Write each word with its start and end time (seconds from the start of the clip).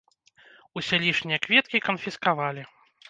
Усе 0.79 0.99
лішнія 1.03 1.39
кветкі 1.45 1.83
канфіскавалі. 1.89 2.63